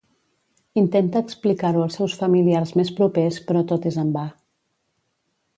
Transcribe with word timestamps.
Intenta 0.81 1.21
explicar-ho 1.25 1.83
als 1.87 1.99
seus 2.01 2.17
familiars 2.23 2.73
més 2.81 2.93
propers 3.01 3.39
però 3.51 3.65
tot 3.73 3.89
és 3.93 4.03
en 4.07 4.15
va. 4.21 4.29